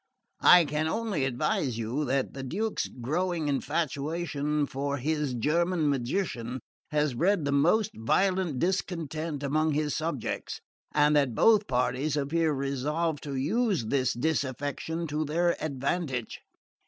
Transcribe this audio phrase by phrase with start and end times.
[0.49, 7.13] I can only advise you that the Duke's growing infatuation for his German magician has
[7.13, 10.59] bred the most violent discontent among his subjects,
[10.91, 16.41] and that both parties appear resolved to use this disaffection to their advantage.